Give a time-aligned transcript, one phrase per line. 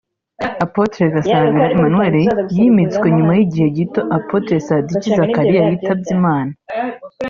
[0.65, 2.15] Apotre Gasabira Emmanuel
[2.55, 6.53] yimitswe nyuma y'igihe gito Apotre Sadiki Zakariya yitabye Imana